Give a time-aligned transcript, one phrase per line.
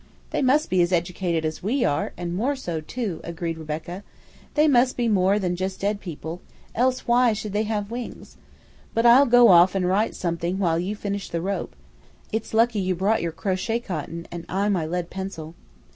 [0.31, 4.03] "They must be as educated as we are, and more so, too," agreed Rebecca.
[4.55, 6.41] "They must be more than just dead people,
[6.73, 8.35] or else why should they have wings?
[8.95, 11.75] But I'll go off and write something while you finish the rope;
[12.31, 15.53] it's lucky you brought your crochet cotton and I my lead pencil."